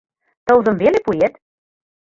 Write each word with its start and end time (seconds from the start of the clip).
—Тылзым 0.45 0.75
веле 0.81 0.99
пуэт? 1.05 1.33